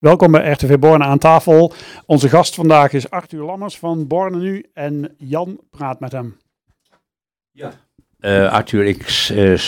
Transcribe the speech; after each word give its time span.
Welkom 0.00 0.32
bij 0.32 0.50
RTV 0.50 0.78
Borne 0.78 1.04
aan 1.04 1.18
tafel. 1.18 1.72
Onze 2.06 2.28
gast 2.28 2.54
vandaag 2.54 2.92
is 2.92 3.10
Arthur 3.10 3.42
Lammers 3.42 3.78
van 3.78 4.06
Borne 4.06 4.36
Nu 4.36 4.64
en 4.74 5.14
Jan 5.18 5.60
praat 5.70 6.00
met 6.00 6.12
hem. 6.12 6.36
Ja. 7.50 7.72
Uh, 8.20 8.52
Arthur, 8.52 8.84
ik 8.84 9.28
uh, 9.32 9.58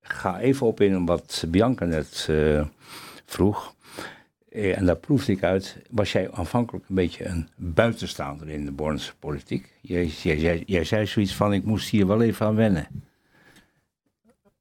ga 0.00 0.40
even 0.40 0.66
op 0.66 0.80
in 0.80 1.06
wat 1.06 1.44
Bianca 1.48 1.84
net 1.84 2.26
uh, 2.30 2.64
vroeg. 3.24 3.74
en 4.50 4.86
daar 4.86 4.96
proefde 4.96 5.32
ik 5.32 5.42
uit, 5.42 5.76
was 5.90 6.12
jij 6.12 6.30
aanvankelijk 6.32 6.88
een 6.88 6.94
beetje 6.94 7.24
een 7.24 7.48
buitenstaander 7.56 8.48
in 8.48 8.64
de 8.64 8.72
Bornse 8.72 9.12
politiek? 9.18 9.72
Jij, 9.80 10.06
jij, 10.06 10.38
jij, 10.38 10.62
jij 10.66 10.84
zei 10.84 11.06
zoiets 11.06 11.34
van, 11.34 11.52
ik 11.52 11.64
moest 11.64 11.88
hier 11.88 12.06
wel 12.06 12.22
even 12.22 12.46
aan 12.46 12.56
wennen. 12.56 13.11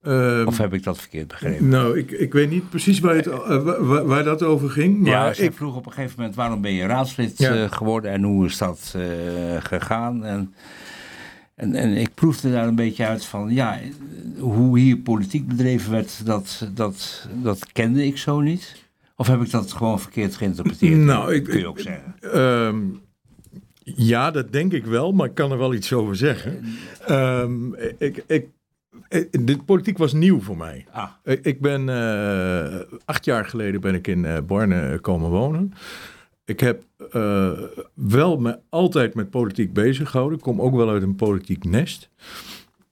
Um, 0.03 0.47
of 0.47 0.57
heb 0.57 0.73
ik 0.73 0.83
dat 0.83 0.97
verkeerd 0.97 1.27
begrepen? 1.27 1.67
Nou, 1.67 1.97
ik, 1.97 2.11
ik 2.11 2.33
weet 2.33 2.49
niet 2.49 2.69
precies 2.69 2.99
waar, 2.99 3.15
het, 3.15 3.27
uh, 3.27 4.01
waar, 4.03 4.23
dat 4.23 4.43
over 4.43 4.69
ging. 4.69 4.99
Maar 4.99 5.11
ja, 5.11 5.43
ik 5.43 5.53
vroeg 5.53 5.75
op 5.75 5.85
een 5.85 5.91
gegeven 5.91 6.15
moment 6.17 6.35
waarom 6.35 6.61
ben 6.61 6.73
je 6.73 6.85
raadslid 6.85 7.37
ja. 7.37 7.55
uh, 7.55 7.71
geworden 7.71 8.11
en 8.11 8.23
hoe 8.23 8.45
is 8.45 8.57
dat 8.57 8.93
uh, 8.97 9.03
gegaan? 9.59 10.25
En, 10.25 10.53
en, 11.55 11.75
en 11.75 11.97
ik 11.97 12.13
proefde 12.13 12.51
daar 12.51 12.67
een 12.67 12.75
beetje 12.75 13.05
uit 13.05 13.25
van, 13.25 13.53
ja, 13.53 13.79
hoe 14.39 14.79
hier 14.79 14.97
politiek 14.97 15.47
bedreven 15.47 15.91
werd, 15.91 16.25
dat, 16.25 16.67
dat, 16.73 17.27
dat 17.43 17.71
kende 17.71 18.05
ik 18.05 18.17
zo 18.17 18.39
niet. 18.39 18.75
Of 19.15 19.27
heb 19.27 19.41
ik 19.41 19.51
dat 19.51 19.71
gewoon 19.71 19.99
verkeerd 19.99 20.35
geïnterpreteerd? 20.35 20.97
Nou, 21.11 21.33
ik, 21.33 21.43
kun 21.43 21.59
je 21.59 21.67
ook 21.67 21.79
zeggen. 21.79 22.39
Um, 22.39 23.01
ja, 23.83 24.31
dat 24.31 24.51
denk 24.51 24.73
ik 24.73 24.85
wel, 24.85 25.11
maar 25.11 25.27
ik 25.27 25.35
kan 25.35 25.51
er 25.51 25.57
wel 25.57 25.73
iets 25.73 25.93
over 25.93 26.15
zeggen. 26.15 26.65
Um, 27.09 27.75
ik, 27.97 28.23
ik 28.27 28.47
de 29.31 29.57
politiek 29.65 29.97
was 29.97 30.13
nieuw 30.13 30.41
voor 30.41 30.57
mij. 30.57 30.85
Ah. 30.91 31.09
Ik 31.23 31.61
ben 31.61 31.87
uh, 31.87 32.79
acht 33.05 33.25
jaar 33.25 33.45
geleden 33.45 33.81
ben 33.81 33.93
ik 33.93 34.07
in 34.07 34.45
Borne 34.45 34.99
komen 35.01 35.29
wonen. 35.29 35.73
Ik 36.45 36.59
heb 36.59 36.83
uh, 37.13 37.51
wel 37.93 38.37
me 38.37 38.59
altijd 38.69 39.13
met 39.13 39.29
politiek 39.29 39.73
bezig 39.73 40.09
gehouden. 40.09 40.37
Ik 40.37 40.43
kom 40.43 40.61
ook 40.61 40.75
wel 40.75 40.89
uit 40.89 41.03
een 41.03 41.15
politiek 41.15 41.63
nest. 41.63 42.09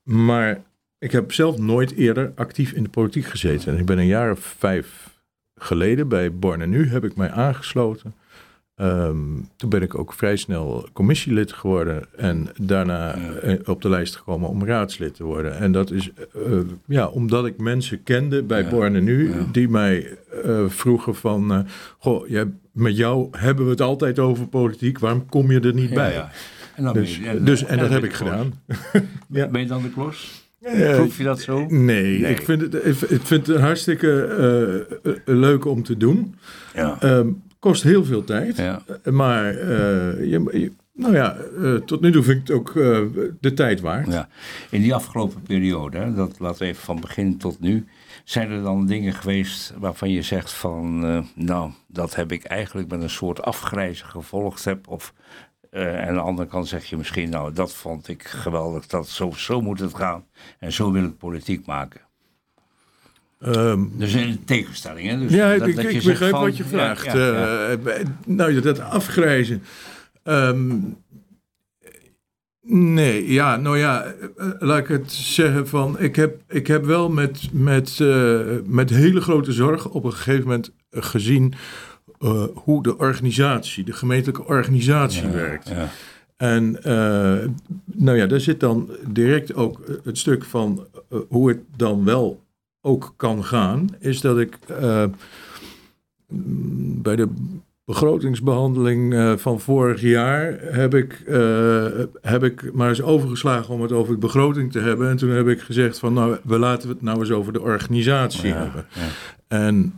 Maar 0.02 0.62
ik 0.98 1.12
heb 1.12 1.32
zelf 1.32 1.58
nooit 1.58 1.92
eerder 1.92 2.32
actief 2.34 2.72
in 2.72 2.82
de 2.82 2.88
politiek 2.88 3.24
gezeten. 3.24 3.72
En 3.72 3.78
ik 3.78 3.86
ben 3.86 3.98
een 3.98 4.06
jaar 4.06 4.30
of 4.30 4.54
vijf 4.58 5.20
geleden 5.54 6.08
bij 6.08 6.34
Borne 6.34 6.66
Nu 6.66 6.88
heb 6.88 7.04
ik 7.04 7.16
mij 7.16 7.30
aangesloten. 7.30 8.14
Um, 8.82 9.48
toen 9.56 9.70
ben 9.70 9.82
ik 9.82 9.98
ook 9.98 10.12
vrij 10.12 10.36
snel 10.36 10.88
commissielid 10.92 11.52
geworden 11.52 12.02
en 12.16 12.48
daarna 12.60 13.16
ja. 13.42 13.56
op 13.64 13.82
de 13.82 13.88
lijst 13.88 14.16
gekomen 14.16 14.48
om 14.48 14.64
raadslid 14.64 15.14
te 15.14 15.24
worden. 15.24 15.58
En 15.58 15.72
dat 15.72 15.90
is 15.90 16.10
uh, 16.46 16.58
ja, 16.86 17.06
omdat 17.06 17.46
ik 17.46 17.58
mensen 17.58 18.02
kende 18.02 18.42
bij 18.42 18.62
ja. 18.62 18.68
Borne 18.68 19.00
Nu, 19.00 19.28
ja. 19.28 19.46
die 19.52 19.68
mij 19.68 20.18
uh, 20.44 20.68
vroegen 20.68 21.14
van, 21.14 21.52
uh, 21.52 21.58
goh, 21.98 22.28
jij, 22.28 22.46
met 22.72 22.96
jou 22.96 23.28
hebben 23.30 23.64
we 23.64 23.70
het 23.70 23.80
altijd 23.80 24.18
over 24.18 24.46
politiek, 24.46 24.98
waarom 24.98 25.26
kom 25.26 25.50
je 25.50 25.60
er 25.60 25.74
niet 25.74 25.94
bij? 25.94 26.24
En, 26.76 26.84
dan 26.84 26.92
dus, 26.92 27.16
je, 27.16 27.28
en, 27.28 27.44
dus, 27.44 27.64
en, 27.64 27.78
dat 27.78 27.90
heb 27.90 28.04
ik 28.04 28.12
gedaan. 28.12 28.52
Ben 29.28 29.60
je 29.60 29.66
dan 29.66 29.82
de 29.82 29.90
klos? 29.90 30.48
Proef 30.94 31.18
je 31.18 31.24
dat 31.24 31.40
zo? 31.40 31.66
Nee, 31.68 32.18
nee, 32.18 32.30
Ik, 32.30 32.42
vind 32.42 32.60
het, 32.60 32.74
ik 33.10 33.20
vind 33.22 33.46
het 33.46 33.60
hartstikke 33.60 34.86
leuk 35.24 35.64
om 35.64 35.82
te 35.82 35.96
doen. 35.96 36.34
Ja. 36.74 36.98
Um, 37.02 37.42
Kost 37.60 37.82
heel 37.82 38.04
veel 38.04 38.24
tijd. 38.24 38.56
Ja. 38.56 38.82
Maar 39.04 39.54
uh, 39.54 39.60
je, 40.30 40.48
je, 40.52 40.72
nou 40.92 41.14
ja, 41.14 41.36
uh, 41.58 41.76
tot 41.76 42.00
nu 42.00 42.12
toe 42.12 42.22
vind 42.22 42.40
ik 42.40 42.46
het 42.46 42.56
ook 42.56 42.74
uh, 42.74 43.00
de 43.40 43.52
tijd 43.54 43.80
waard. 43.80 44.12
Ja. 44.12 44.28
In 44.70 44.82
die 44.82 44.94
afgelopen 44.94 45.42
periode, 45.42 45.98
hè, 45.98 46.14
dat 46.14 46.38
laten 46.38 46.58
we 46.58 46.64
even 46.64 46.82
van 46.82 47.00
begin 47.00 47.38
tot 47.38 47.60
nu. 47.60 47.86
Zijn 48.24 48.50
er 48.50 48.62
dan 48.62 48.86
dingen 48.86 49.12
geweest 49.12 49.74
waarvan 49.78 50.10
je 50.10 50.22
zegt 50.22 50.52
van, 50.52 51.00
nou, 51.34 51.70
dat 51.86 52.14
heb 52.14 52.32
ik 52.32 52.44
eigenlijk 52.44 52.88
met 52.90 53.02
een 53.02 53.10
soort 53.10 53.42
afgrijzen 53.42 54.06
gevolgd 54.06 54.64
heb? 54.64 54.88
Of 54.88 55.14
uh, 55.70 56.00
en 56.00 56.08
aan 56.08 56.14
de 56.14 56.20
andere 56.20 56.48
kant 56.48 56.68
zeg 56.68 56.84
je 56.84 56.96
misschien, 56.96 57.30
nou, 57.30 57.52
dat 57.52 57.74
vond 57.74 58.08
ik 58.08 58.22
geweldig, 58.22 58.86
dat 58.86 59.08
zo, 59.08 59.30
zo 59.30 59.60
moet 59.60 59.80
het 59.80 59.94
gaan. 59.94 60.24
En 60.58 60.72
zo 60.72 60.92
wil 60.92 61.04
ik 61.04 61.18
politiek 61.18 61.66
maken. 61.66 62.00
Um, 63.46 63.92
dus 63.96 64.12
een 64.12 64.44
tegenstelling, 64.44 65.08
hè? 65.08 65.18
Dus 65.18 65.32
ja, 65.32 65.56
dat, 65.58 65.68
ik, 65.68 65.76
dat 65.76 65.84
ik 65.84 65.90
je 65.90 66.08
begrijp 66.08 66.30
van, 66.30 66.40
wat 66.40 66.56
je 66.56 66.64
vraagt. 66.64 67.04
Ja, 67.04 67.14
ja, 67.16 67.70
uh, 67.70 67.92
nou, 68.26 68.60
dat 68.60 68.80
afgrijzen. 68.80 69.62
Um, 70.24 70.96
nee, 72.62 73.32
ja, 73.32 73.56
nou 73.56 73.78
ja, 73.78 74.14
laat 74.58 74.78
ik 74.78 74.88
het 74.88 75.12
zeggen 75.12 75.68
van... 75.68 75.98
Ik 75.98 76.16
heb, 76.16 76.40
ik 76.48 76.66
heb 76.66 76.84
wel 76.84 77.10
met, 77.10 77.48
met, 77.52 77.98
uh, 77.98 78.40
met 78.64 78.90
hele 78.90 79.20
grote 79.20 79.52
zorg 79.52 79.88
op 79.88 80.04
een 80.04 80.12
gegeven 80.12 80.42
moment 80.42 80.72
gezien... 80.90 81.54
Uh, 82.22 82.44
hoe 82.54 82.82
de 82.82 82.98
organisatie, 82.98 83.84
de 83.84 83.92
gemeentelijke 83.92 84.44
organisatie 84.44 85.28
werkt. 85.28 85.68
Ja. 85.68 85.88
En 86.36 86.78
nou 87.84 88.16
ja, 88.16 88.26
daar 88.26 88.40
zit 88.40 88.60
dan 88.60 88.90
direct 89.08 89.54
ook 89.54 89.80
het 90.04 90.18
stuk 90.18 90.44
van 90.44 90.86
hoe 91.28 91.48
het 91.48 91.58
dan 91.76 92.04
wel 92.04 92.42
ook 92.80 93.14
kan 93.16 93.44
gaan, 93.44 93.88
is 93.98 94.20
dat 94.20 94.38
ik 94.38 94.58
uh, 94.70 95.04
bij 97.02 97.16
de 97.16 97.28
begrotingsbehandeling 97.84 99.12
uh, 99.12 99.36
van 99.36 99.60
vorig 99.60 100.00
jaar 100.00 100.58
heb 100.60 100.94
ik, 100.94 101.22
uh, 101.28 101.86
heb 102.20 102.44
ik 102.44 102.72
maar 102.72 102.88
eens 102.88 103.02
overgeslagen 103.02 103.74
om 103.74 103.82
het 103.82 103.92
over 103.92 104.12
de 104.12 104.18
begroting 104.18 104.72
te 104.72 104.78
hebben. 104.78 105.08
En 105.08 105.16
toen 105.16 105.30
heb 105.30 105.48
ik 105.48 105.60
gezegd 105.60 105.98
van 105.98 106.12
nou, 106.12 106.36
we 106.42 106.58
laten 106.58 106.88
het 106.88 107.02
nou 107.02 107.18
eens 107.18 107.30
over 107.30 107.52
de 107.52 107.60
organisatie 107.60 108.48
ja, 108.48 108.56
hebben. 108.56 108.86
Ja. 108.94 109.06
En 109.48 109.94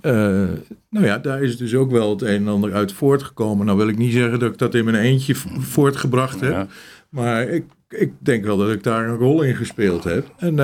nou 0.90 1.06
ja, 1.06 1.18
daar 1.18 1.42
is 1.42 1.56
dus 1.56 1.74
ook 1.74 1.90
wel 1.90 2.10
het 2.10 2.22
een 2.22 2.28
en 2.28 2.48
ander 2.48 2.72
uit 2.72 2.92
voortgekomen. 2.92 3.66
Nou 3.66 3.78
wil 3.78 3.88
ik 3.88 3.98
niet 3.98 4.12
zeggen 4.12 4.38
dat 4.38 4.52
ik 4.52 4.58
dat 4.58 4.74
in 4.74 4.84
mijn 4.84 4.96
eentje 4.96 5.34
voortgebracht 5.58 6.40
heb. 6.40 6.70
Maar 7.08 7.48
ik, 7.48 7.64
ik 7.88 8.12
denk 8.18 8.44
wel 8.44 8.56
dat 8.56 8.70
ik 8.70 8.82
daar 8.82 9.08
een 9.08 9.16
rol 9.16 9.42
in 9.42 9.56
gespeeld 9.56 10.04
heb. 10.04 10.32
En 10.36 10.56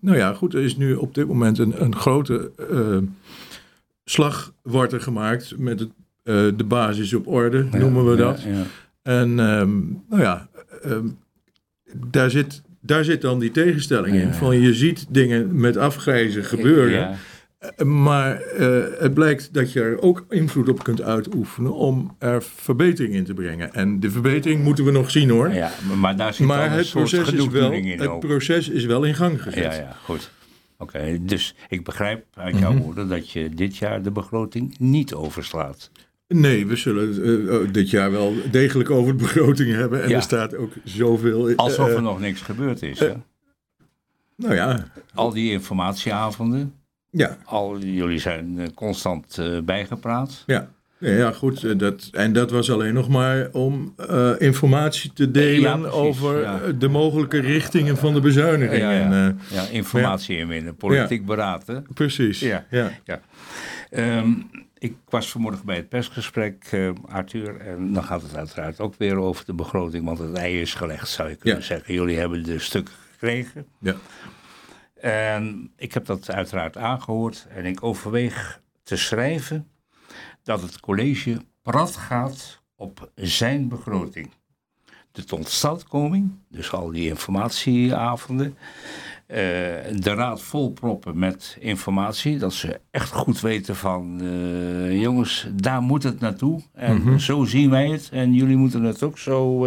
nou 0.00 0.16
ja, 0.16 0.32
goed, 0.34 0.54
er 0.54 0.62
is 0.62 0.76
nu 0.76 0.94
op 0.94 1.14
dit 1.14 1.26
moment 1.26 1.58
een, 1.58 1.82
een 1.82 1.96
grote 1.96 2.50
uh, 2.70 2.98
slag 4.04 4.52
wordt 4.62 4.92
er 4.92 5.00
gemaakt 5.00 5.58
met 5.58 5.80
het, 5.80 5.88
uh, 6.24 6.34
de 6.56 6.64
basis 6.64 7.14
op 7.14 7.26
orde, 7.26 7.66
Ja, 7.72 7.78
noemen 7.78 8.10
we 8.10 8.16
dat. 8.16 8.42
ja. 8.42 8.62
En 9.02 9.38
um, 9.38 10.02
nou 10.08 10.22
ja, 10.22 10.48
um, 10.86 11.18
daar, 11.92 12.30
zit, 12.30 12.62
daar 12.80 13.04
zit 13.04 13.20
dan 13.20 13.38
die 13.38 13.50
tegenstelling 13.50 14.16
in. 14.16 14.34
Van 14.34 14.60
je 14.60 14.74
ziet 14.74 15.06
dingen 15.08 15.60
met 15.60 15.76
afgrijzen 15.76 16.44
gebeuren. 16.44 17.16
Uh, 17.60 17.86
Maar 17.86 18.42
uh, 18.58 18.84
het 18.98 19.14
blijkt 19.14 19.54
dat 19.54 19.72
je 19.72 19.80
er 19.80 20.00
ook 20.02 20.24
invloed 20.28 20.68
op 20.68 20.82
kunt 20.82 21.02
uitoefenen 21.02 21.74
om 21.74 22.16
er 22.18 22.42
verbetering 22.42 23.14
in 23.14 23.24
te 23.24 23.34
brengen. 23.34 23.74
En 23.74 24.00
de 24.00 24.10
verbetering 24.10 24.62
moeten 24.64 24.84
we 24.84 24.90
nog 24.90 25.10
zien 25.10 25.30
hoor. 25.30 25.52
Ja, 25.52 25.70
maar, 25.98 26.16
daar 26.16 26.34
zit 26.34 26.46
maar 26.46 26.64
een 26.66 26.70
het 26.72 26.86
soort 26.86 27.10
proces, 27.10 27.32
is 27.32 27.46
wel, 27.48 27.72
in 27.72 27.98
het 27.98 28.06
ook. 28.08 28.20
proces 28.20 28.68
is 28.68 28.84
wel 28.84 29.04
in 29.04 29.14
gang 29.14 29.42
gezet. 29.42 29.62
Ja, 29.64 29.72
ja, 29.74 29.96
goed. 30.04 30.30
Oké, 30.78 31.18
dus 31.20 31.54
ik 31.68 31.84
begrijp 31.84 32.24
uit 32.34 32.58
jouw 32.58 32.72
Mhm. 32.72 32.82
woorden 32.82 33.08
dat 33.08 33.30
je 33.30 33.48
dit 33.48 33.76
jaar 33.76 34.02
de 34.02 34.10
begroting 34.10 34.78
niet 34.78 35.14
overslaat. 35.14 35.90
Nee, 36.28 36.66
we 36.66 36.76
zullen 36.76 37.28
uh, 37.28 37.72
dit 37.72 37.90
jaar 37.90 38.10
wel 38.10 38.34
degelijk 38.50 38.90
over 38.90 39.16
de 39.16 39.22
begroting 39.22 39.72
hebben. 39.74 40.02
En 40.02 40.08
Ja. 40.08 40.16
er 40.16 40.22
staat 40.22 40.56
ook 40.56 40.72
zoveel. 40.84 41.54
Alsof 41.56 41.88
eh, 41.88 41.94
er 41.94 42.02
nog 42.02 42.20
niks 42.20 42.40
gebeurd 42.40 42.82
is. 42.82 42.98
Hè? 42.98 43.12
Nou 44.36 44.54
ja, 44.54 44.86
Al 45.14 45.30
die 45.30 45.50
informatieavonden, 45.52 46.74
ja, 47.10 47.36
al, 47.44 47.78
jullie 47.78 48.18
zijn 48.18 48.58
eh, 48.58 48.66
constant 48.74 49.38
eh, 49.38 49.58
bijgepraat. 49.64 50.42
ja. 50.46 50.68
Ja, 51.02 51.32
goed. 51.32 51.64
eh, 51.64 51.78
Dat, 51.78 52.08
en 52.12 52.32
dat 52.32 52.50
was 52.50 52.70
alleen 52.70 52.94
nog 52.94 53.08
maar 53.08 53.48
om 53.52 53.94
informatie 54.38 55.12
te 55.12 55.30
delen 55.30 55.60
Ja, 55.60 55.76
precies, 55.76 55.94
over 55.98 56.40
ja. 56.40 56.60
de 56.78 56.88
mogelijke 56.88 57.38
richtingen 57.40 57.96
van 57.96 58.14
de 58.14 58.20
bezuiniging. 58.20 58.80
Ja, 58.80 58.90
ja. 58.92 59.00
En, 59.10 59.40
Ja, 59.50 59.62
informatie 59.70 60.36
inwinnen, 60.38 60.76
politiek 60.76 61.26
beraden. 61.26 61.86
precies. 61.94 62.40
Ja. 62.40 62.66
ja. 62.70 62.90
Ehm, 63.90 64.30
ik 64.78 64.94
was 65.08 65.30
vanmorgen 65.30 65.66
bij 65.66 65.76
het 65.76 65.88
persgesprek, 65.88 66.90
Arthur, 67.08 67.56
en 67.60 67.92
dan 67.92 68.04
gaat 68.04 68.22
het 68.22 68.36
uiteraard 68.36 68.80
ook 68.80 68.94
weer 68.98 69.16
over 69.16 69.44
de 69.44 69.54
begroting, 69.54 70.04
want 70.04 70.18
het 70.18 70.32
ei 70.36 70.60
is 70.60 70.74
gelegd, 70.74 71.08
zou 71.08 71.28
je 71.28 71.34
kunnen 71.36 71.62
zeggen. 71.62 71.94
Jullie 71.94 72.18
hebben 72.18 72.42
de 72.44 72.58
stukken 72.58 72.94
gekregen. 73.12 73.66
Ja. 73.78 73.94
En 75.00 75.72
ik 75.76 75.94
heb 75.94 76.06
dat 76.06 76.30
uiteraard 76.30 76.76
aangehoord 76.76 77.46
en 77.54 77.64
ik 77.64 77.82
overweeg 77.82 78.60
te 78.82 78.96
schrijven 78.96 79.68
dat 80.42 80.62
het 80.62 80.80
college 80.80 81.40
prat 81.62 81.96
gaat 81.96 82.62
op 82.76 83.10
zijn 83.14 83.68
begroting. 83.68 84.30
De 85.12 85.24
totstandkoming, 85.24 86.30
dus 86.48 86.72
al 86.72 86.90
die 86.90 87.08
informatieavonden, 87.08 88.56
eh, 89.26 89.36
de 89.96 90.14
raad 90.14 90.42
volproppen 90.42 91.18
met 91.18 91.56
informatie, 91.60 92.38
dat 92.38 92.52
ze 92.52 92.80
echt 92.90 93.12
goed 93.12 93.40
weten 93.40 93.76
van, 93.76 94.20
eh, 94.20 95.00
jongens, 95.00 95.48
daar 95.52 95.80
moet 95.82 96.02
het 96.02 96.20
naartoe 96.20 96.62
en 96.72 96.96
Mhm. 96.96 97.18
zo 97.18 97.44
zien 97.44 97.70
wij 97.70 97.88
het 97.90 98.08
en 98.12 98.34
jullie 98.34 98.56
moeten 98.56 98.82
het 98.82 99.02
ook 99.02 99.18
zo 99.18 99.66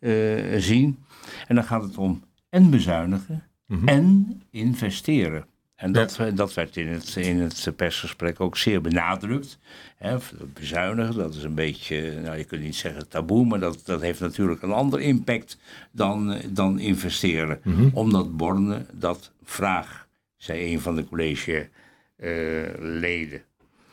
eh, 0.00 0.58
zien. 0.58 1.04
En 1.46 1.54
dan 1.54 1.64
gaat 1.64 1.82
het 1.82 1.96
om 1.96 2.22
en 2.48 2.70
bezuinigen 2.70 3.42
Mhm. 3.66 3.88
en 3.88 4.42
investeren. 4.50 5.46
En 5.76 5.92
dat, 5.92 6.20
dat 6.34 6.54
werd 6.54 6.76
in 6.76 6.88
het, 6.88 7.16
in 7.16 7.40
het 7.40 7.72
persgesprek 7.76 8.40
ook 8.40 8.56
zeer 8.56 8.80
benadrukt. 8.80 9.58
Hè, 9.96 10.16
bezuinigen, 10.52 11.14
dat 11.14 11.34
is 11.34 11.42
een 11.42 11.54
beetje, 11.54 12.20
nou 12.20 12.36
je 12.36 12.44
kunt 12.44 12.62
niet 12.62 12.76
zeggen 12.76 13.08
taboe, 13.08 13.46
maar 13.46 13.60
dat, 13.60 13.80
dat 13.84 14.00
heeft 14.00 14.20
natuurlijk 14.20 14.62
een 14.62 14.72
ander 14.72 15.00
impact 15.00 15.58
dan, 15.90 16.40
dan 16.50 16.78
investeren. 16.78 17.60
Mhm. 17.64 17.88
Omdat 17.92 18.36
Borne 18.36 18.86
dat 18.92 19.32
vraag, 19.42 20.08
zei 20.36 20.72
een 20.72 20.80
van 20.80 20.96
de 20.96 21.04
collegeleden. 21.04 23.42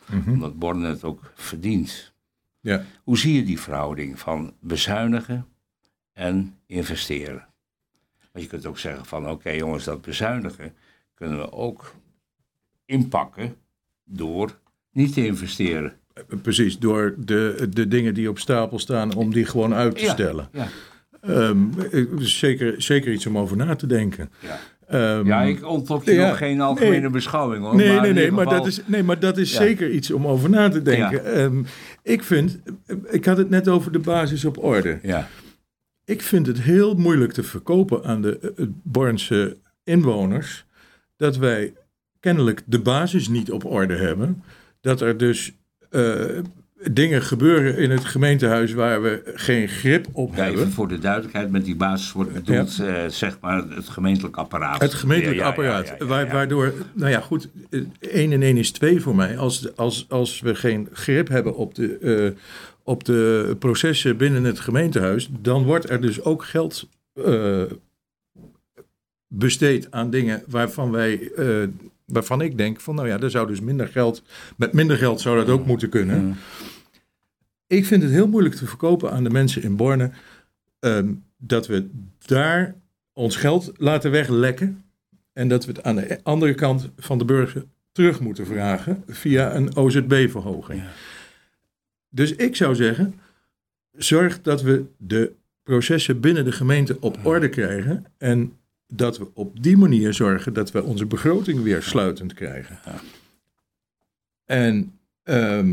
Mhm. 0.06 0.30
Omdat 0.30 0.58
Borne 0.58 0.88
het 0.88 1.04
ook 1.04 1.32
verdient. 1.34 2.12
Ja. 2.60 2.84
Hoe 3.02 3.18
zie 3.18 3.34
je 3.34 3.44
die 3.44 3.60
verhouding 3.60 4.18
van 4.18 4.54
bezuinigen 4.60 5.46
en 6.12 6.58
investeren? 6.66 7.53
Want 8.34 8.44
je 8.46 8.50
kunt 8.50 8.66
ook 8.66 8.78
zeggen 8.78 9.04
van 9.06 9.30
oké 9.30 9.50
jongens, 9.50 9.84
dat 9.84 10.02
bezuinigen 10.02 10.72
kunnen 11.14 11.38
we 11.38 11.52
ook 11.52 11.94
inpakken 12.84 13.54
door 14.04 14.58
niet 14.92 15.12
te 15.14 15.26
investeren. 15.26 15.92
Precies, 16.42 16.78
door 16.78 17.14
de, 17.18 17.66
de 17.70 17.88
dingen 17.88 18.14
die 18.14 18.28
op 18.28 18.38
stapel 18.38 18.78
staan, 18.78 19.14
om 19.14 19.32
die 19.32 19.44
gewoon 19.44 19.74
uit 19.74 19.96
te 19.96 20.02
Ja, 20.04 20.12
stellen. 20.12 20.48
Ja, 20.52 20.68
Ehm, 21.20 21.58
eh, 21.92 22.04
zeker, 22.18 22.82
zeker 22.82 23.12
iets 23.12 23.26
om 23.26 23.38
over 23.38 23.56
na 23.56 23.74
te 23.76 23.86
denken. 23.86 24.30
ja. 24.40 24.58
Ehm, 24.88 25.26
ja 25.26 25.42
ik 25.42 25.66
ontlok 25.66 26.04
je 26.04 26.12
ja, 26.12 26.28
nog 26.28 26.36
geen 26.38 26.60
algemene 26.60 27.00
nee. 27.00 27.10
beschouwing 27.10 27.64
hoor. 27.64 27.76
Nee, 27.76 27.88
maar 27.92 28.00
nee, 28.00 28.12
nee, 28.12 28.30
maar 28.30 28.44
dat 28.48 28.66
is, 28.66 28.80
nee, 28.86 29.02
maar 29.02 29.18
dat 29.18 29.38
is 29.38 29.52
Ja. 29.52 29.56
zeker 29.58 29.90
iets 29.90 30.10
om 30.10 30.26
over 30.26 30.50
na 30.50 30.68
te 30.68 30.82
denken. 30.82 31.22
Ja. 31.24 31.30
Ehm, 31.30 31.62
ik 32.02 32.22
vind, 32.22 32.58
ik 33.10 33.24
had 33.24 33.36
het 33.36 33.50
net 33.50 33.68
over 33.68 33.92
de 33.92 33.98
basis 33.98 34.44
op 34.44 34.64
orde. 34.64 34.98
Ja, 35.02 35.28
Ik 36.04 36.22
vind 36.22 36.46
het 36.46 36.60
heel 36.60 36.94
moeilijk 36.94 37.32
te 37.32 37.42
verkopen 37.42 38.04
aan 38.04 38.22
de 38.22 38.38
eh, 38.56 38.66
Bornse 38.82 39.56
inwoners 39.84 40.64
dat 41.16 41.36
wij 41.36 41.72
kennelijk 42.20 42.62
de 42.66 42.78
basis 42.78 43.28
niet 43.28 43.50
op 43.50 43.64
orde 43.64 43.96
hebben. 43.96 44.42
Dat 44.80 45.00
er 45.00 45.16
dus 45.16 45.52
eh, 45.90 46.14
dingen 46.90 47.22
gebeuren 47.22 47.76
in 47.76 47.90
het 47.90 48.04
gemeentehuis 48.04 48.72
waar 48.72 49.02
we 49.02 49.22
geen 49.34 49.68
grip 49.68 50.06
op 50.12 50.34
ja, 50.34 50.42
hebben. 50.42 50.60
even 50.60 50.72
voor 50.72 50.88
de 50.88 50.98
duidelijkheid, 50.98 51.50
met 51.50 51.64
die 51.64 51.76
basis 51.76 52.12
wordt 52.12 52.32
bedoeld 52.32 52.78
eh, 52.78 52.94
zeg 53.08 53.38
maar 53.40 53.64
het 53.68 53.88
gemeentelijk 53.88 54.36
apparaat. 54.36 54.80
Het 54.80 54.94
gemeentelijk 54.94 55.38
Ja, 55.38 55.46
apparaat. 55.46 55.94
ja. 55.98 56.06
Waardoor, 56.06 56.72
nou 56.92 57.10
ja, 57.10 57.20
goed, 57.20 57.48
1 58.00 58.32
en 58.32 58.42
1 58.42 58.56
is 58.56 58.70
2 58.70 59.00
voor 59.00 59.14
mij. 59.14 59.38
Als, 59.38 59.76
als, 59.76 60.06
als 60.08 60.40
we 60.40 60.54
geen 60.54 60.88
grip 60.92 61.28
hebben 61.28 61.56
op 61.56 61.74
de, 61.74 61.98
eh, 61.98 62.40
op 62.84 63.04
de 63.04 63.56
processen 63.58 64.16
binnen 64.16 64.44
het 64.44 64.60
gemeentehuis, 64.60 65.28
dan 65.40 65.64
wordt 65.64 65.90
er 65.90 66.00
dus 66.00 66.22
ook 66.22 66.44
geld 66.44 66.88
eh, 67.12 67.62
besteed 69.28 69.90
aan 69.90 70.10
dingen 70.10 70.42
waarvan 70.46 70.90
wij. 70.90 71.30
eh, 71.36 71.68
Waarvan 72.04 72.40
ik 72.40 72.56
denk 72.58 72.80
van, 72.80 72.94
nou 72.94 73.08
ja, 73.08 73.18
er 73.20 73.30
zou 73.30 73.46
dus 73.46 73.60
minder 73.60 73.88
geld, 73.88 74.22
met 74.56 74.72
minder 74.72 74.96
geld 74.96 75.20
zou 75.20 75.36
dat 75.36 75.48
ook 75.48 75.66
moeten 75.66 75.88
kunnen. 75.88 76.24
Mm. 76.24 76.36
Ik 77.66 77.86
vind 77.86 78.02
het 78.02 78.12
heel 78.12 78.28
moeilijk 78.28 78.54
te 78.54 78.66
verkopen 78.66 79.10
aan 79.10 79.24
de 79.24 79.30
mensen 79.30 79.62
in 79.62 79.76
Borne 79.76 80.10
ehm, 80.80 81.12
dat 81.36 81.66
we 81.66 81.88
daar 82.26 82.74
ons 83.12 83.36
geld 83.36 83.72
laten 83.76 84.10
weglekken 84.10 84.84
en 85.32 85.48
dat 85.48 85.64
we 85.64 85.72
het 85.72 85.82
aan 85.82 85.96
de 85.96 86.18
andere 86.22 86.54
kant 86.54 86.90
van 86.98 87.18
de 87.18 87.24
burger 87.24 87.64
terug 87.92 88.20
moeten 88.20 88.46
vragen 88.46 89.02
via 89.08 89.54
een 89.54 89.76
OZB-verhoging. 89.76 90.80
Ja. 90.80 90.88
Dus 92.14 92.34
ik 92.34 92.56
zou 92.56 92.74
zeggen, 92.74 93.14
zorg 93.92 94.42
dat 94.42 94.62
we 94.62 94.84
de 94.96 95.32
processen 95.62 96.20
binnen 96.20 96.44
de 96.44 96.52
gemeente 96.52 96.96
op 97.00 97.18
orde 97.26 97.48
krijgen 97.48 98.04
en 98.18 98.52
dat 98.86 99.18
we 99.18 99.26
op 99.34 99.62
die 99.62 99.76
manier 99.76 100.12
zorgen 100.12 100.52
dat 100.52 100.70
we 100.72 100.82
onze 100.82 101.06
begroting 101.06 101.62
weer 101.62 101.82
sluitend 101.82 102.34
krijgen. 102.34 102.78
En 104.44 104.92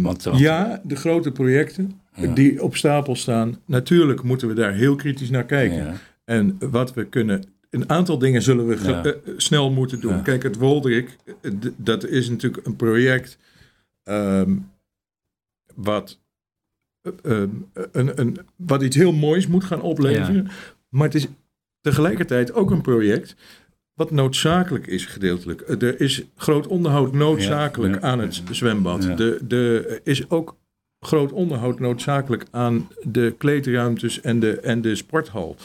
want- 0.01 0.27
ja, 0.33 0.81
de 0.83 0.95
grote 0.95 1.31
projecten 1.31 1.99
Ja. 2.15 2.33
die 2.33 2.63
op 2.63 2.75
stapel 2.75 3.15
staan, 3.15 3.59
natuurlijk 3.65 4.23
moeten 4.23 4.47
we 4.47 4.53
daar 4.53 4.73
heel 4.73 4.95
kritisch 4.95 5.29
naar 5.29 5.45
kijken. 5.45 5.77
Ja. 5.77 5.93
En 6.25 6.57
wat 6.59 6.93
we 6.93 7.05
kunnen. 7.05 7.43
Een 7.69 7.89
aantal 7.89 8.17
dingen 8.17 8.41
zullen 8.41 8.67
we 8.67 8.77
Ja. 8.83 9.03
eh, 9.03 9.13
snel 9.38 9.71
moeten 9.71 9.99
doen. 9.99 10.21
Kijk, 10.23 10.43
het 10.43 10.55
Woldrik, 10.55 11.17
eh, 11.41 11.51
dat 11.77 12.05
is 12.07 12.29
natuurlijk 12.29 12.65
een 12.65 12.75
project. 12.75 13.38
ehm, 14.03 14.55
wat, 15.75 16.09
eh, 16.11 16.20
een, 17.21 17.65
een, 17.92 18.38
wat 18.56 18.81
iets 18.81 18.95
heel 18.95 19.13
moois 19.13 19.48
moet 19.48 19.63
gaan 19.63 19.81
opleveren. 19.81 20.48
Maar 20.89 21.06
het 21.06 21.15
is 21.15 21.27
tegelijkertijd 21.81 22.53
ook 22.53 22.71
een 22.71 22.81
project. 22.81 23.36
wat 23.94 24.12
noodzakelijk 24.12 24.88
is, 24.88 25.06
gedeeltelijk. 25.06 25.62
Eh, 25.62 25.81
Er 25.81 26.01
is 26.01 26.24
groot 26.36 26.68
onderhoud 26.68 27.13
noodzakelijk 27.13 27.94
Ja, 27.94 28.00
ja, 28.00 28.06
aan 28.06 28.19
het 28.19 28.42
zwembad. 28.51 29.03
Ja. 29.03 29.15
De, 29.15 29.39
de, 29.48 29.86
er 29.89 30.00
is 30.03 30.30
ook 30.30 30.56
groot 31.00 31.31
onderhoud 31.31 31.80
noodzakelijk 31.80 32.45
aan 32.51 32.88
de 33.03 33.33
kleedruimtes 33.38 34.21
en 34.21 34.39
de, 34.39 34.59
en 34.59 34.81
de 34.81 34.95
sporthal. 34.95 35.56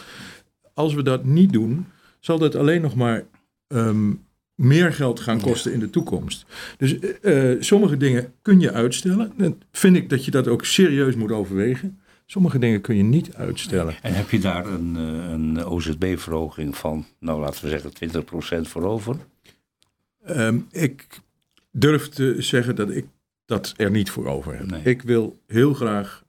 Als 0.75 0.95
we 0.95 1.03
dat 1.03 1.25
niet 1.25 1.53
doen, 1.53 1.87
zal 2.21 2.39
dat 2.39 2.55
alleen 2.55 2.81
nog 2.83 2.95
maar 2.95 3.25
ehm, 3.67 4.13
meer 4.57 4.93
geld 4.93 5.21
gaan 5.21 5.41
kosten 5.41 5.73
in 5.73 5.81
de 5.81 5.91
toekomst. 5.91 6.47
Dus 6.77 6.99
eh, 6.99 7.53
eh, 7.53 7.63
sommige 7.63 7.97
dingen 7.97 8.33
kun 8.43 8.61
je 8.61 8.73
uitstellen. 8.73 9.33
Dan 9.37 9.63
vind 9.73 9.97
ik 9.97 10.11
dat 10.11 10.25
je 10.25 10.31
dat 10.31 10.49
ook 10.49 10.65
serieus 10.65 11.15
moet 11.15 11.33
overwegen. 11.33 12.01
Sommige 12.27 12.59
dingen 12.59 12.81
kun 12.81 12.97
je 12.97 13.03
niet 13.03 13.35
uitstellen. 13.35 13.95
En 14.03 14.15
heb 14.15 14.31
je 14.31 14.39
daar 14.39 14.67
een, 14.67 14.97
eh, 14.97 15.31
een 15.31 15.65
OZB-verhoging 15.65 16.77
van, 16.77 17.07
nou 17.21 17.41
laten 17.41 17.65
we 17.65 17.69
zeggen 17.69 17.95
20% 17.95 18.69
voor 18.69 18.85
over? 18.85 19.17
Ehm, 20.25 20.59
ik 20.71 21.07
durf 21.71 22.09
te 22.09 22.35
zeggen 22.39 22.77
dat 22.77 22.91
ik 22.91 23.07
dat 23.45 23.75
er 23.77 23.91
niet 23.91 24.11
voor 24.11 24.27
over 24.27 24.57
heb. 24.57 24.71
Nee. 24.71 24.83
Ik 24.83 25.03
wil 25.03 25.39
heel 25.47 25.75
graag 25.75 26.25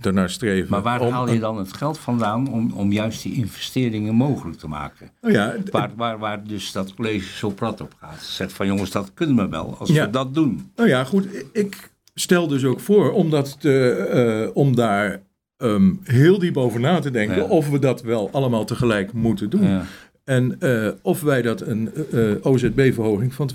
ernaar 0.00 0.30
streven. 0.30 0.70
Maar 0.70 0.82
waar 0.82 1.02
haal 1.10 1.32
je 1.32 1.38
dan 1.38 1.58
het 1.58 1.72
geld 1.72 1.98
vandaan 1.98 2.52
om, 2.52 2.72
om 2.72 2.92
juist 2.92 3.22
die 3.22 3.34
investeringen 3.34 4.14
mogelijk 4.14 4.58
te 4.58 4.68
maken? 4.68 5.10
Nou 5.20 5.34
ja, 5.34 5.54
Waar, 5.70 5.90
waar, 5.96 6.18
waar 6.18 6.44
dus 6.44 6.72
dat 6.72 6.94
college 6.94 7.36
zo 7.36 7.50
prat 7.50 7.80
op 7.80 7.94
gaat. 8.00 8.22
Zegt 8.22 8.52
van 8.52 8.66
jongens, 8.66 8.90
dat 8.90 9.10
kunnen 9.14 9.36
we 9.36 9.48
wel 9.48 9.76
als 9.78 9.88
Ja. 9.90 10.04
we 10.04 10.10
dat 10.10 10.34
doen. 10.34 10.70
Nou 10.76 10.88
ja, 10.88 11.04
goed. 11.04 11.26
Ik 11.52 11.90
stel 12.14 12.46
dus 12.48 12.64
ook 12.64 12.80
voor 12.80 13.12
om, 13.12 13.30
dat 13.30 13.60
te, 13.60 13.90
eh, 13.90 14.50
om 14.56 14.76
daar 14.76 15.20
ehm, 15.56 15.92
heel 16.02 16.38
diep 16.38 16.56
over 16.56 16.80
na 16.80 16.98
te 16.98 17.10
denken. 17.10 17.36
Ja. 17.36 17.42
Of 17.42 17.70
we 17.70 17.78
dat 17.78 18.02
wel 18.02 18.28
allemaal 18.32 18.64
tegelijk 18.64 19.12
moeten 19.12 19.50
doen. 19.50 19.62
Ja, 19.64 19.84
En 20.24 20.56
eh, 20.60 20.88
of 21.02 21.20
wij 21.20 21.42
dat 21.42 21.60
een 21.60 21.90
eh, 22.12 22.20
OZB-verhoging 22.42 23.34
van 23.34 23.50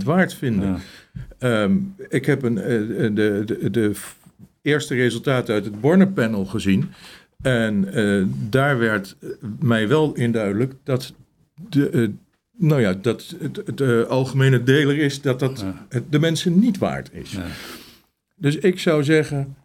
20% 0.00 0.04
waard 0.04 0.34
vinden. 0.34 0.68
ja. 0.68 0.78
Ehm, 1.38 1.76
ik 2.08 2.26
heb 2.26 2.42
een, 2.42 2.58
eh, 2.58 2.64
de, 3.14 3.42
de, 3.46 3.70
de 3.70 3.90
eerste 4.66 4.94
resultaten 4.94 5.54
uit 5.54 5.64
het 5.64 5.80
Borne-panel 5.80 6.44
gezien. 6.44 6.88
En 7.42 7.92
eh, 7.92 8.22
daar 8.50 8.78
werd 8.78 9.16
eh, 9.20 9.28
mij 9.60 9.88
wel 9.88 10.14
in 10.14 10.32
duidelijk 10.32 10.72
dat 10.82 11.12
de, 11.68 11.88
eh, 11.90 12.08
nou 12.58 12.80
ja, 12.80 12.92
dat 12.94 13.34
het, 13.38 13.56
het 13.56 14.08
algemene 14.08 14.62
deler 14.62 14.98
is 14.98 15.20
dat 15.20 15.38
dat 15.40 15.60
Ja. 15.60 15.86
het 15.88 16.12
de 16.12 16.18
mensen 16.18 16.58
niet 16.58 16.78
waard 16.78 17.10
is. 17.12 17.30
Ja. 17.32 17.46
Dus 18.36 18.56
ik 18.56 18.78
zou 18.78 19.04
zeggen, 19.04 19.56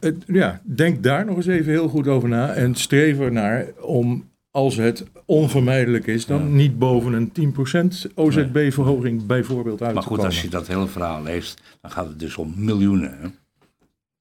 het- 0.00 0.24
ja, 0.26 0.60
denk 0.62 1.02
daar 1.02 1.24
nog 1.24 1.36
eens 1.36 1.46
even 1.46 1.72
heel 1.72 1.88
goed 1.88 2.06
over 2.08 2.28
na 2.28 2.52
en 2.52 2.74
streef 2.74 3.18
ernaar 3.18 3.66
om, 3.80 4.30
als 4.52 4.76
het 4.76 5.04
onvermijdelijk 5.24 6.06
is, 6.06 6.26
dan 6.26 6.40
Ja. 6.42 6.48
niet 6.48 6.78
boven 6.78 7.12
een 7.12 7.32
10% 7.32 8.06
OZB-verhoging 8.14 9.26
bijvoorbeeld 9.26 9.82
uit 9.82 9.94
Maar 9.94 10.02
goed, 10.02 10.24
als 10.24 10.42
je 10.42 10.48
dat 10.48 10.66
hele 10.66 10.86
verhaal 10.86 11.22
leest, 11.22 11.62
dan 11.80 11.90
gaat 11.90 12.06
het 12.08 12.18
dus 12.18 12.36
om 12.36 12.52
miljoenen. 12.56 13.18
Hè? 13.20 13.28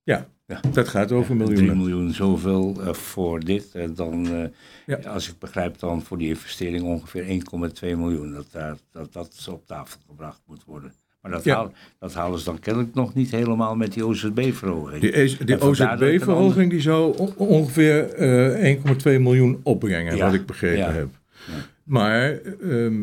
Ja, 0.04 0.28
Ja. 0.48 0.60
dat 0.72 0.88
gaat 0.88 1.12
over 1.12 1.36
3 1.36 1.48
miljoenen. 1.48 1.78
miljoen 1.78 2.14
zoveel 2.14 2.82
eh, 2.82 2.94
voor 2.94 3.40
dit. 3.40 3.76
En 3.76 3.96
dan, 3.96 4.28
eh, 4.28 4.48
Ja. 4.86 5.10
als 5.10 5.30
ik 5.30 5.40
begrijp, 5.40 5.80
dan 5.80 6.02
voor 6.02 6.18
die 6.18 6.28
investering 6.28 6.84
ongeveer 6.84 7.24
1,2 7.30 7.98
miljoen. 7.98 8.32
Dat, 8.34 8.48
daar, 8.52 8.78
dat 8.92 9.14
dat 9.14 9.48
op 9.52 9.66
tafel 9.68 10.00
gebracht 10.08 10.42
moet 10.46 10.64
worden. 10.66 10.94
Maar 11.22 11.32
dat, 11.32 11.44
Ja. 11.44 11.56
haal- 11.56 11.74
dat 12.00 12.14
halen 12.14 12.40
ze 12.40 12.46
dan 12.46 12.60
kennelijk 12.60 12.94
nog 12.94 13.14
niet 13.14 13.32
helemaal 13.32 13.76
met 13.76 13.94
die 13.94 14.06
OZB-verhoging. 14.06 15.02
Die, 15.02 15.46
die 15.46 15.62
OZB-verhoging 15.62 16.70
die 16.70 16.82
zou 16.82 17.18
on- 17.18 17.36
ongeveer 17.36 18.10
eh 18.14 18.64
1,2 18.64 19.20
miljoen 19.20 19.60
opbrengen, 19.64 20.16
Ja, 20.16 20.26
wat 20.26 20.34
ik 20.34 20.46
begrepen 20.46 20.78
ja. 20.78 20.92
heb. 20.92 21.08
Maar 21.84 22.32
ehm, 22.62 23.02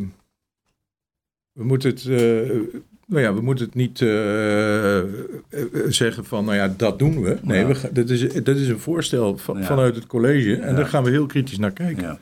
we 1.53 1.65
moeten 1.65 1.91
het, 1.91 2.01
eh, 2.01 2.51
nou 3.07 3.23
ja, 3.23 3.35
we 3.35 3.41
moeten 3.41 3.65
het 3.65 3.75
niet 3.75 4.01
eh, 4.01 5.01
zeggen 5.89 6.25
van, 6.25 6.45
nou 6.45 6.57
ja, 6.57 6.75
dat 6.77 6.99
doen 6.99 7.23
we. 7.23 7.37
Nee, 7.43 7.65
we 7.65 7.93
dat, 7.93 8.09
is, 8.11 8.33
dat 8.43 8.57
is 8.57 8.69
een 8.69 8.79
voorstel 8.79 9.37
van, 9.37 9.65
vanuit 9.65 9.95
het 9.95 10.07
college 10.07 10.57
en 10.57 10.75
daar 10.77 10.87
gaan 10.87 11.05
we 11.05 11.11
heel 11.11 11.27
kritisch 11.27 11.59
naar 11.59 11.73
kijken. 11.73 12.03
Ja. 12.03 12.19